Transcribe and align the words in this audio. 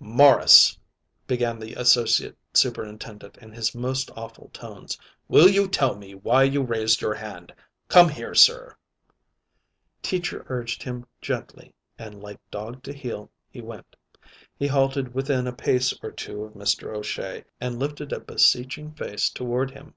"Morris," 0.00 0.78
began 1.26 1.58
the 1.58 1.74
Associate 1.74 2.34
Superintendent 2.54 3.36
in 3.42 3.52
his 3.52 3.74
most 3.74 4.10
awful 4.16 4.48
tones, 4.50 4.96
"will 5.28 5.50
you 5.50 5.68
tell 5.68 5.96
me 5.96 6.14
why 6.14 6.44
you 6.44 6.62
raised 6.62 7.02
your 7.02 7.12
hand? 7.12 7.52
Come 7.88 8.08
here, 8.08 8.34
sir." 8.34 8.74
Teacher 10.00 10.46
urged 10.48 10.82
him 10.82 11.04
gently, 11.20 11.74
and 11.98 12.22
like 12.22 12.40
dog 12.50 12.82
to 12.84 12.92
heel, 12.94 13.30
he 13.50 13.60
went. 13.60 13.94
He 14.58 14.66
halted 14.66 15.12
within 15.12 15.46
a 15.46 15.52
pace 15.52 15.92
or 16.02 16.10
two 16.10 16.42
of 16.42 16.54
Mr. 16.54 16.96
O'Shea, 16.96 17.44
and 17.60 17.78
lifted 17.78 18.14
a 18.14 18.20
beseeching 18.20 18.94
face 18.94 19.28
toward 19.28 19.72
him. 19.72 19.94